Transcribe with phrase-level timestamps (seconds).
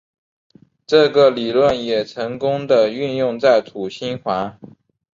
[0.87, 4.59] 这个理论也成功的运用在土星环。